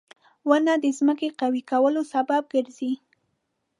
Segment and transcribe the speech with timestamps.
[0.49, 2.91] •ونه د ځمکې قوي کولو سبب ګرځي.